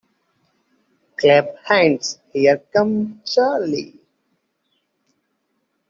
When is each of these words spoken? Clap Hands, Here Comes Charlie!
Clap 1.17 1.47
Hands, 1.67 2.05
Here 2.33 2.57
Comes 2.73 3.13
Charlie! 3.31 3.99